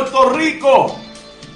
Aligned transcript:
Puerto 0.00 0.30
Rico. 0.30 0.98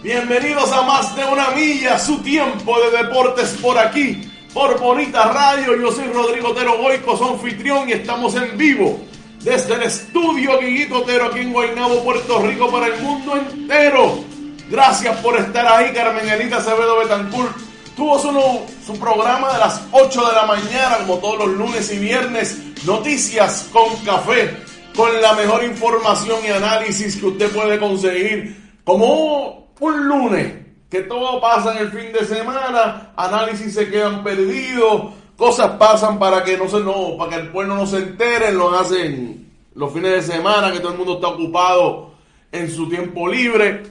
Bienvenidos 0.02 0.70
a 0.70 0.82
más 0.82 1.16
de 1.16 1.24
una 1.24 1.52
milla, 1.52 1.98
su 1.98 2.18
tiempo 2.18 2.78
de 2.78 2.98
deportes 2.98 3.56
por 3.62 3.78
aquí, 3.78 4.30
por 4.52 4.78
Bonita 4.78 5.32
Radio. 5.32 5.80
Yo 5.80 5.90
soy 5.90 6.08
Rodrigo 6.08 6.50
Otero 6.50 6.76
Goico, 6.76 7.16
su 7.16 7.24
anfitrión, 7.24 7.88
y 7.88 7.92
estamos 7.92 8.34
en 8.34 8.58
vivo 8.58 9.00
desde 9.40 9.76
el 9.76 9.84
estudio 9.84 10.58
Guiguito 10.58 10.98
Otero 10.98 11.28
aquí 11.28 11.38
en 11.38 11.54
Guaynabo, 11.54 12.04
Puerto 12.04 12.40
Rico, 12.40 12.70
para 12.70 12.88
el 12.88 13.00
mundo 13.00 13.34
entero. 13.34 14.22
Gracias 14.68 15.16
por 15.20 15.38
estar 15.38 15.66
ahí, 15.66 15.94
Carmen 15.94 16.28
Elita 16.28 16.58
Acevedo 16.58 16.98
Betancourt. 16.98 17.56
Tuvo 17.96 18.18
su, 18.18 18.60
su 18.84 19.00
programa 19.00 19.54
de 19.54 19.58
las 19.58 19.80
8 19.90 20.26
de 20.26 20.32
la 20.34 20.44
mañana, 20.44 20.98
como 20.98 21.16
todos 21.16 21.46
los 21.46 21.48
lunes 21.48 21.90
y 21.90 21.98
viernes, 21.98 22.58
Noticias 22.84 23.68
con 23.72 23.96
Café 24.04 24.63
con 24.96 25.20
la 25.20 25.34
mejor 25.34 25.64
información 25.64 26.38
y 26.44 26.50
análisis 26.50 27.16
que 27.16 27.26
usted 27.26 27.50
puede 27.50 27.78
conseguir. 27.78 28.56
Como 28.84 29.68
un 29.80 30.08
lunes, 30.08 30.52
que 30.90 31.02
todo 31.02 31.40
pasa 31.40 31.72
en 31.72 31.78
el 31.78 31.90
fin 31.90 32.12
de 32.12 32.24
semana, 32.24 33.12
análisis 33.16 33.74
se 33.74 33.90
quedan 33.90 34.22
perdidos, 34.22 35.12
cosas 35.36 35.72
pasan 35.72 36.18
para 36.18 36.44
que 36.44 36.56
no 36.56 36.68
se 36.68 36.80
no, 36.80 37.16
para 37.18 37.30
que 37.30 37.36
el 37.42 37.48
pueblo 37.48 37.74
no 37.74 37.86
se 37.86 37.98
entere, 37.98 38.52
lo 38.52 38.78
hacen 38.78 39.50
los 39.74 39.92
fines 39.92 40.12
de 40.12 40.34
semana, 40.34 40.72
que 40.72 40.80
todo 40.80 40.92
el 40.92 40.98
mundo 40.98 41.14
está 41.14 41.28
ocupado 41.28 42.12
en 42.52 42.70
su 42.70 42.88
tiempo 42.88 43.26
libre. 43.26 43.82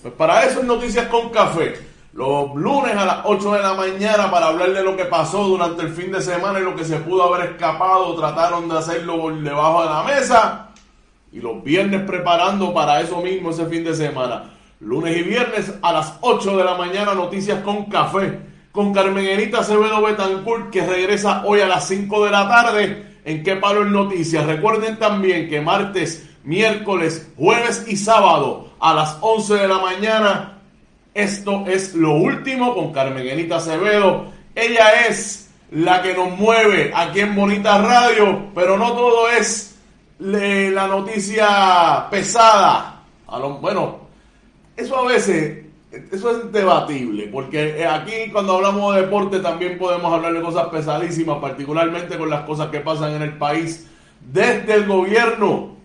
Pues 0.00 0.14
para 0.14 0.44
eso 0.44 0.60
es 0.60 0.66
Noticias 0.66 1.06
con 1.08 1.30
Café 1.30 1.95
los 2.16 2.54
lunes 2.54 2.96
a 2.96 3.04
las 3.04 3.18
8 3.24 3.52
de 3.52 3.60
la 3.60 3.74
mañana 3.74 4.30
para 4.30 4.46
hablar 4.46 4.72
de 4.72 4.82
lo 4.82 4.96
que 4.96 5.04
pasó 5.04 5.44
durante 5.44 5.82
el 5.82 5.90
fin 5.90 6.10
de 6.10 6.22
semana 6.22 6.58
y 6.58 6.62
lo 6.62 6.74
que 6.74 6.82
se 6.82 6.96
pudo 6.96 7.24
haber 7.24 7.50
escapado. 7.50 8.16
Trataron 8.16 8.70
de 8.70 8.78
hacerlo 8.78 9.20
por 9.20 9.38
debajo 9.38 9.82
de 9.82 9.90
la 9.90 10.02
mesa. 10.02 10.68
Y 11.30 11.40
los 11.40 11.62
viernes 11.62 12.04
preparando 12.06 12.72
para 12.72 13.02
eso 13.02 13.20
mismo 13.20 13.50
ese 13.50 13.66
fin 13.66 13.84
de 13.84 13.94
semana. 13.94 14.44
Lunes 14.80 15.14
y 15.14 15.24
viernes 15.24 15.74
a 15.82 15.92
las 15.92 16.14
8 16.22 16.56
de 16.56 16.64
la 16.64 16.74
mañana 16.76 17.12
noticias 17.12 17.60
con 17.62 17.84
café. 17.84 18.40
Con 18.72 18.94
Carmen 18.94 19.26
Enita 19.26 19.58
Acevedo 19.58 20.00
Betancourt 20.00 20.70
que 20.70 20.86
regresa 20.86 21.42
hoy 21.44 21.60
a 21.60 21.66
las 21.66 21.86
5 21.86 22.24
de 22.24 22.30
la 22.30 22.48
tarde. 22.48 23.16
¿En 23.26 23.42
qué 23.42 23.56
palo 23.56 23.82
en 23.82 23.92
noticias? 23.92 24.46
Recuerden 24.46 24.98
también 24.98 25.50
que 25.50 25.60
martes, 25.60 26.26
miércoles, 26.44 27.30
jueves 27.36 27.84
y 27.86 27.98
sábado 27.98 28.70
a 28.80 28.94
las 28.94 29.18
11 29.20 29.54
de 29.54 29.68
la 29.68 29.78
mañana 29.80 30.55
esto 31.16 31.64
es 31.66 31.94
lo 31.94 32.12
último 32.12 32.74
con 32.74 32.92
Carmen 32.92 33.26
Enita 33.26 33.56
Acevedo. 33.56 34.26
Ella 34.54 35.06
es 35.08 35.50
la 35.70 36.02
que 36.02 36.14
nos 36.14 36.30
mueve 36.36 36.92
aquí 36.94 37.20
en 37.20 37.34
Bonita 37.34 37.78
Radio, 37.78 38.50
pero 38.54 38.76
no 38.76 38.92
todo 38.92 39.30
es 39.30 39.76
la 40.18 40.86
noticia 40.86 42.06
pesada. 42.10 43.02
bueno, 43.60 44.00
eso 44.76 44.98
a 44.98 45.06
veces, 45.06 45.64
eso 46.12 46.30
es 46.32 46.52
debatible, 46.52 47.28
porque 47.28 47.86
aquí 47.86 48.30
cuando 48.30 48.56
hablamos 48.56 48.94
de 48.94 49.02
deporte 49.02 49.40
también 49.40 49.78
podemos 49.78 50.12
hablar 50.12 50.34
de 50.34 50.42
cosas 50.42 50.68
pesadísimas, 50.68 51.38
particularmente 51.38 52.18
con 52.18 52.28
las 52.28 52.42
cosas 52.42 52.68
que 52.68 52.80
pasan 52.80 53.14
en 53.14 53.22
el 53.22 53.38
país 53.38 53.86
desde 54.20 54.74
el 54.74 54.86
gobierno 54.86 55.75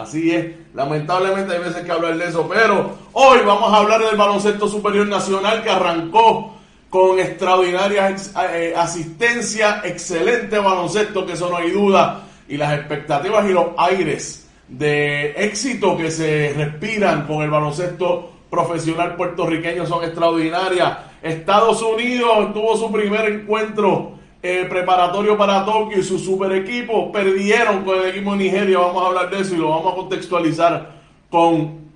Así 0.00 0.30
es, 0.30 0.46
lamentablemente 0.72 1.52
hay 1.52 1.58
veces 1.58 1.84
que 1.84 1.92
hablar 1.92 2.16
de 2.16 2.24
eso, 2.24 2.48
pero 2.48 2.96
hoy 3.12 3.40
vamos 3.44 3.70
a 3.70 3.76
hablar 3.76 4.02
del 4.02 4.16
baloncesto 4.16 4.66
superior 4.66 5.06
nacional 5.06 5.62
que 5.62 5.68
arrancó 5.68 6.56
con 6.88 7.18
extraordinaria 7.18 8.16
eh, 8.54 8.72
asistencia, 8.74 9.82
excelente 9.84 10.58
baloncesto, 10.58 11.26
que 11.26 11.34
eso 11.34 11.50
no 11.50 11.58
hay 11.58 11.70
duda, 11.70 12.22
y 12.48 12.56
las 12.56 12.78
expectativas 12.78 13.44
y 13.50 13.52
los 13.52 13.66
aires 13.76 14.48
de 14.68 15.32
éxito 15.32 15.98
que 15.98 16.10
se 16.10 16.54
respiran 16.56 17.26
con 17.26 17.42
el 17.42 17.50
baloncesto 17.50 18.32
profesional 18.48 19.16
puertorriqueño 19.16 19.84
son 19.84 20.02
extraordinarias. 20.02 20.96
Estados 21.20 21.82
Unidos 21.82 22.54
tuvo 22.54 22.74
su 22.78 22.90
primer 22.90 23.30
encuentro 23.30 24.12
preparatorio 24.40 25.36
para 25.36 25.64
Tokio 25.64 25.98
y 25.98 26.02
su 26.02 26.18
super 26.18 26.52
equipo 26.52 27.12
perdieron 27.12 27.84
con 27.84 27.98
el 27.98 28.06
equipo 28.06 28.32
de 28.32 28.38
Nigeria. 28.38 28.78
Vamos 28.78 29.02
a 29.02 29.06
hablar 29.08 29.30
de 29.30 29.40
eso 29.40 29.54
y 29.54 29.58
lo 29.58 29.70
vamos 29.70 29.92
a 29.92 29.96
contextualizar 29.96 30.90
con, 31.28 31.90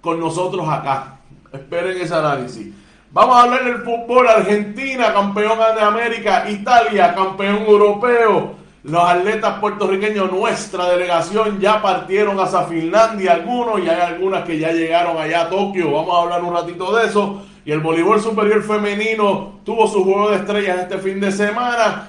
con 0.00 0.20
nosotros 0.20 0.68
acá. 0.68 1.18
Esperen 1.52 2.00
ese 2.00 2.14
análisis. 2.14 2.72
Vamos 3.10 3.36
a 3.36 3.42
hablar 3.42 3.64
del 3.64 3.78
fútbol. 3.78 4.28
Argentina, 4.28 5.12
campeona 5.12 5.72
de 5.72 5.80
América. 5.80 6.48
Italia, 6.48 7.14
campeón 7.14 7.64
europeo. 7.66 8.56
Los 8.84 9.02
atletas 9.02 9.58
puertorriqueños, 9.58 10.30
nuestra 10.30 10.88
delegación, 10.90 11.58
ya 11.58 11.82
partieron 11.82 12.38
hacia 12.38 12.62
Finlandia 12.62 13.32
algunos 13.32 13.80
y 13.80 13.88
hay 13.88 14.00
algunas 14.00 14.44
que 14.44 14.58
ya 14.58 14.72
llegaron 14.72 15.16
allá 15.16 15.42
a 15.42 15.50
Tokio. 15.50 15.90
Vamos 15.90 16.14
a 16.14 16.22
hablar 16.22 16.44
un 16.44 16.54
ratito 16.54 16.94
de 16.94 17.06
eso. 17.06 17.42
Y 17.68 17.72
el 17.72 17.80
voleibol 17.80 18.18
superior 18.18 18.62
femenino 18.62 19.60
tuvo 19.62 19.86
su 19.86 20.02
juego 20.02 20.30
de 20.30 20.36
estrellas 20.36 20.78
este 20.84 20.96
fin 20.96 21.20
de 21.20 21.30
semana. 21.30 22.08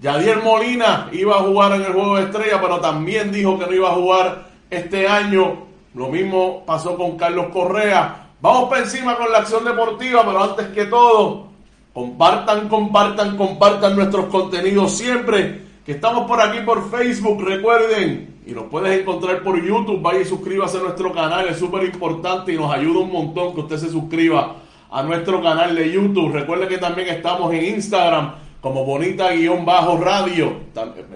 Yadier 0.00 0.42
Molina 0.42 1.10
iba 1.12 1.36
a 1.36 1.40
jugar 1.40 1.72
en 1.74 1.82
el 1.82 1.92
juego 1.92 2.16
de 2.16 2.22
estrellas, 2.22 2.60
pero 2.62 2.80
también 2.80 3.30
dijo 3.30 3.58
que 3.58 3.66
no 3.66 3.74
iba 3.74 3.90
a 3.90 3.96
jugar 3.96 4.46
este 4.70 5.06
año. 5.06 5.66
Lo 5.92 6.08
mismo 6.08 6.64
pasó 6.64 6.96
con 6.96 7.18
Carlos 7.18 7.48
Correa. 7.52 8.28
Vamos 8.40 8.70
para 8.70 8.84
encima 8.84 9.18
con 9.18 9.30
la 9.30 9.40
acción 9.40 9.66
deportiva, 9.66 10.24
pero 10.24 10.44
antes 10.44 10.68
que 10.68 10.86
todo, 10.86 11.48
compartan, 11.92 12.66
compartan, 12.70 13.36
compartan 13.36 13.94
nuestros 13.94 14.28
contenidos 14.28 14.96
siempre. 14.96 15.60
Que 15.84 15.92
estamos 15.92 16.26
por 16.26 16.40
aquí 16.40 16.60
por 16.64 16.90
Facebook, 16.90 17.44
recuerden, 17.44 18.40
y 18.46 18.52
nos 18.52 18.64
puedes 18.64 18.98
encontrar 18.98 19.42
por 19.42 19.62
YouTube. 19.62 20.00
Vaya 20.00 20.20
y 20.20 20.24
suscríbase 20.24 20.78
a 20.78 20.84
nuestro 20.84 21.12
canal, 21.12 21.46
es 21.48 21.58
súper 21.58 21.84
importante 21.84 22.54
y 22.54 22.56
nos 22.56 22.72
ayuda 22.72 23.00
un 23.00 23.12
montón 23.12 23.52
que 23.54 23.60
usted 23.60 23.76
se 23.76 23.90
suscriba 23.90 24.56
a 24.90 25.02
nuestro 25.02 25.42
canal 25.42 25.74
de 25.74 25.90
YouTube. 25.90 26.32
Recuerde 26.32 26.68
que 26.68 26.78
también 26.78 27.08
estamos 27.08 27.52
en 27.54 27.64
Instagram 27.64 28.34
como 28.60 28.84
Bonita-Radio. 28.84 30.60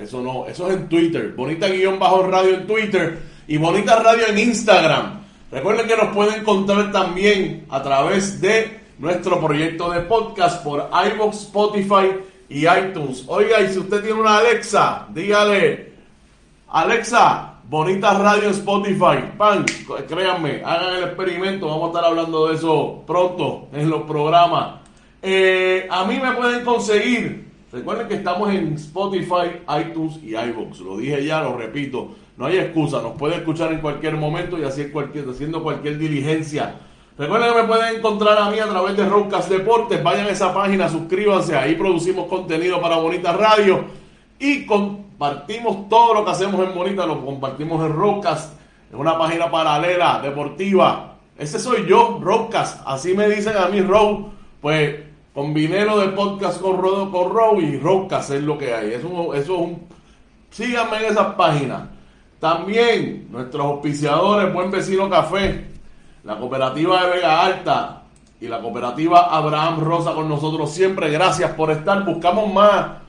Eso 0.00 0.23
no, 0.23 0.47
eso 0.47 0.69
es 0.69 0.76
en 0.76 0.88
Twitter. 0.88 1.32
Bonita-Radio 1.37 2.55
en 2.55 2.67
Twitter 2.67 3.19
y 3.47 3.56
Bonita 3.56 3.97
Radio 3.97 4.29
en 4.29 4.38
Instagram. 4.38 5.21
Recuerden 5.50 5.87
que 5.87 5.97
nos 5.97 6.15
pueden 6.15 6.41
encontrar 6.41 6.91
también 6.91 7.67
a 7.69 7.82
través 7.82 8.41
de 8.41 8.81
nuestro 8.99 9.41
proyecto 9.41 9.91
de 9.91 10.00
podcast 10.00 10.62
por 10.65 10.88
iVoox, 11.12 11.37
Spotify 11.37 12.12
y 12.49 12.67
iTunes. 12.67 13.25
Oiga, 13.27 13.61
y 13.61 13.73
si 13.73 13.79
usted 13.79 14.03
tiene 14.03 14.20
una 14.20 14.38
Alexa, 14.38 15.06
dígale, 15.11 15.93
Alexa, 16.69 17.54
Bonita 17.66 18.12
Radio 18.12 18.50
Spotify. 18.50 19.32
Pan, 19.38 19.64
créanme, 20.06 20.61
hagan 20.62 20.96
el 20.96 21.05
experimento. 21.05 21.66
Vamos 21.66 21.84
a 21.84 21.87
estar 21.87 22.05
hablando 22.05 22.49
de 22.49 22.56
eso 22.56 23.02
pronto 23.06 23.69
en 23.72 23.88
los 23.88 24.02
programas. 24.02 24.81
Eh, 25.22 25.87
a 25.90 26.05
mí 26.05 26.20
me 26.22 26.32
pueden 26.32 26.62
conseguir. 26.62 27.49
Recuerden 27.72 28.06
que 28.06 28.14
estamos 28.16 28.50
en 28.50 28.75
Spotify, 28.75 29.62
iTunes 29.81 30.22
y 30.22 30.37
iBox. 30.37 30.81
Lo 30.81 30.99
dije 30.99 31.25
ya, 31.25 31.43
lo 31.43 31.56
repito. 31.56 32.11
No 32.37 32.44
hay 32.46 32.58
excusa. 32.58 33.00
Nos 33.00 33.12
puede 33.12 33.37
escuchar 33.37 33.72
en 33.72 33.81
cualquier 33.81 34.17
momento 34.19 34.58
y 34.58 34.64
así 34.64 34.90
cualquier, 34.90 35.26
haciendo 35.26 35.62
cualquier 35.62 35.96
diligencia. 35.96 36.75
Recuerden 37.17 37.55
que 37.55 37.62
me 37.62 37.69
pueden 37.69 37.96
encontrar 37.96 38.37
a 38.37 38.50
mí 38.50 38.58
a 38.58 38.69
través 38.69 38.94
de 38.94 39.06
Roncast 39.06 39.49
Deportes. 39.49 40.02
Vayan 40.02 40.26
a 40.26 40.31
esa 40.31 40.52
página, 40.52 40.90
suscríbanse. 40.90 41.56
Ahí 41.56 41.76
producimos 41.76 42.26
contenido 42.26 42.78
para 42.82 42.99
Bonita 42.99 43.32
Radio. 43.32 44.04
Y 44.38 44.66
con 44.66 45.04
Partimos 45.19 45.88
todo 45.88 46.12
lo 46.14 46.25
que 46.25 46.32
hacemos 46.32 46.60
en 46.66 46.75
Bonita, 46.75 47.06
lo 47.06 47.25
compartimos 47.25 47.84
en 47.86 47.94
Rockcast, 47.94 48.54
en 48.92 48.98
una 48.98 49.16
página 49.16 49.50
paralela, 49.50 50.20
deportiva. 50.20 51.14
Ese 51.38 51.58
soy 51.60 51.86
yo, 51.88 52.19
Rockcast. 52.20 52.82
Así 52.84 53.14
me 53.14 53.28
dicen 53.28 53.56
a 53.56 53.69
mí, 53.69 53.81
Row. 53.81 54.32
Pues 54.60 54.96
combiné 55.32 55.84
lo 55.84 55.98
de 55.98 56.08
podcast 56.08 56.60
con 56.60 56.78
Rodo 56.78 57.10
con 57.12 57.32
Row 57.32 57.60
y 57.60 57.78
Rockcast 57.78 58.32
es 58.32 58.42
lo 58.42 58.58
que 58.58 58.75
hay. 58.75 58.92
Eso, 58.92 59.34
eso 59.34 59.54
es 59.54 59.60
un. 59.60 59.86
Síganme 60.50 60.98
en 60.98 61.04
esas 61.04 61.34
páginas. 61.34 61.82
También 62.40 63.28
nuestros 63.31 63.64
auspiciadores, 63.64 64.52
Buen 64.52 64.70
Vecino 64.70 65.08
Café, 65.08 65.64
la 66.25 66.38
cooperativa 66.38 67.04
de 67.04 67.10
Vega 67.12 67.44
Alta 67.44 68.02
y 68.40 68.48
la 68.48 68.60
cooperativa 68.60 69.34
Abraham 69.34 69.81
Rosa 69.81 70.12
con 70.12 70.28
nosotros 70.28 70.72
siempre. 70.72 71.08
Gracias 71.10 71.52
por 71.52 71.70
estar. 71.70 72.04
Buscamos 72.04 72.52
más 72.52 73.04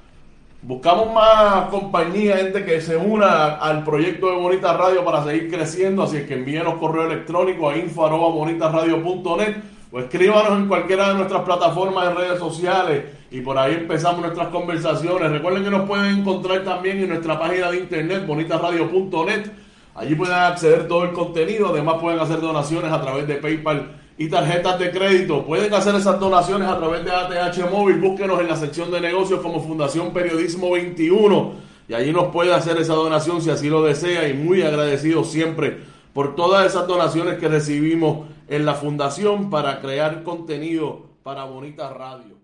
Buscamos 0.68 1.14
más 1.14 1.70
compañía, 1.70 2.38
gente 2.38 2.66
que 2.66 2.82
se 2.82 2.98
una 2.98 3.58
al 3.58 3.84
proyecto 3.84 4.32
de 4.32 4.38
Bonita 4.38 4.76
Radio 4.76 5.06
para 5.06 5.24
seguir 5.24 5.52
creciendo. 5.52 6.02
Así 6.02 6.18
es 6.18 6.24
que 6.24 6.34
envíenos 6.34 6.80
correo 6.80 7.06
electrónico 7.06 7.70
a 7.70 7.78
info.bonitaradio.net 7.78 9.58
o 9.92 10.00
escríbanos 10.00 10.58
en 10.58 10.68
cualquiera 10.68 11.10
de 11.10 11.14
nuestras 11.18 11.44
plataformas 11.44 12.08
de 12.08 12.14
redes 12.16 12.40
sociales 12.40 13.04
y 13.30 13.42
por 13.42 13.60
ahí 13.60 13.76
empezamos 13.76 14.22
nuestras 14.22 14.48
conversaciones. 14.48 15.30
Recuerden 15.30 15.66
que 15.66 15.70
nos 15.70 15.88
pueden 15.88 16.22
encontrar 16.22 16.64
también 16.64 16.98
en 16.98 17.10
nuestra 17.10 17.38
página 17.38 17.70
de 17.70 17.78
internet 17.78 18.26
bonitaradio.net. 18.26 19.52
Allí 19.94 20.16
pueden 20.16 20.34
acceder 20.34 20.88
todo 20.88 21.04
el 21.04 21.12
contenido. 21.12 21.70
Además 21.70 21.98
pueden 22.02 22.20
hacer 22.20 22.42
donaciones 22.42 22.92
a 22.92 23.00
través 23.00 23.28
de 23.28 23.36
PayPal 23.36 24.00
y 24.18 24.30
tarjetas 24.30 24.80
de 24.80 24.92
crédito. 24.92 25.46
Pueden 25.46 25.74
hacer 25.74 25.96
esas 25.96 26.20
donaciones 26.20 26.68
a 26.68 26.78
través 26.78 27.04
de 27.04 27.12
ATH 27.12 27.70
Móvil. 27.70 27.98
Búsquenos 27.98 28.40
en 28.40 28.48
la 28.48 28.56
sección 28.56 28.92
de 28.92 29.02
negocios 29.02 29.42
como 29.42 29.62
Fundación 29.62 30.14
Periodismo 30.14 30.72
21 30.72 31.54
y 31.88 31.94
allí 31.94 32.12
nos 32.12 32.28
puede 32.28 32.54
hacer 32.54 32.78
esa 32.78 32.94
donación 32.94 33.42
si 33.42 33.50
así 33.50 33.70
lo 33.70 33.84
desea 33.84 34.28
y 34.28 34.34
muy 34.34 34.62
agradecido 34.62 35.24
siempre 35.24 35.78
por 36.14 36.36
todas 36.36 36.66
esas 36.66 36.88
donaciones 36.88 37.38
que 37.38 37.48
recibimos 37.48 38.28
en 38.48 38.66
la 38.66 38.76
fundación 38.76 39.50
para 39.50 39.82
crear 39.82 40.24
contenido 40.24 41.06
para 41.24 41.44
Bonita 41.44 41.90
Radio. 41.90 42.36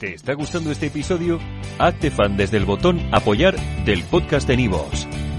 ¿Te 0.00 0.14
está 0.14 0.34
gustando 0.34 0.70
este 0.70 0.86
episodio? 0.86 1.38
Hazte 1.78 2.10
fan 2.10 2.36
desde 2.36 2.56
el 2.56 2.64
botón 2.64 3.00
apoyar 3.12 3.56
del 3.84 4.02
podcast 4.04 4.48
de 4.48 4.56
Nivos. 4.56 5.06